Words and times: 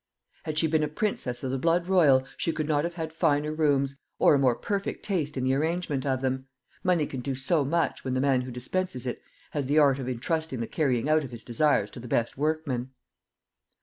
Had 0.45 0.57
she 0.57 0.65
been 0.65 0.81
a 0.81 0.87
princess 0.87 1.43
of 1.43 1.51
the 1.51 1.59
blood 1.59 1.87
royal, 1.87 2.25
she 2.35 2.51
could 2.51 2.67
not 2.67 2.83
have 2.85 2.95
had 2.95 3.13
finer 3.13 3.53
rooms, 3.53 3.97
or 4.17 4.33
a 4.33 4.39
more 4.39 4.55
perfect 4.55 5.05
taste 5.05 5.37
in 5.37 5.43
the 5.43 5.53
arrangement 5.53 6.07
of 6.07 6.21
them. 6.21 6.47
Money 6.83 7.05
can 7.05 7.19
do 7.19 7.35
so 7.35 7.63
much, 7.63 8.03
when 8.03 8.15
the 8.15 8.19
man 8.19 8.41
who 8.41 8.49
dispenses 8.49 9.05
it 9.05 9.21
has 9.51 9.67
the 9.67 9.77
art 9.77 9.99
of 9.99 10.09
intrusting 10.09 10.59
the 10.59 10.65
carrying 10.65 11.07
out 11.07 11.23
of 11.23 11.29
his 11.29 11.43
desires 11.43 11.91
to 11.91 11.99
the 11.99 12.07
best 12.07 12.35
workmen. 12.35 12.89